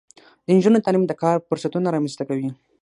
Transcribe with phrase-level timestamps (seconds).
[0.45, 2.49] د نجونو تعلیم د کار فرصتونه رامنځته کوي.